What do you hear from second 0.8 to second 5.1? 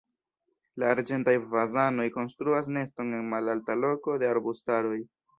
La arĝentaj fazanoj konstruas neston en malalta loko de arbustaroj.